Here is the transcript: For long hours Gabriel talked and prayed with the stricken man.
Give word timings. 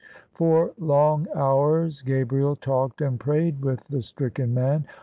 For 0.33 0.71
long 0.79 1.27
hours 1.35 2.01
Gabriel 2.01 2.55
talked 2.55 3.01
and 3.01 3.19
prayed 3.19 3.61
with 3.63 3.87
the 3.89 4.01
stricken 4.01 4.51
man. 4.51 4.85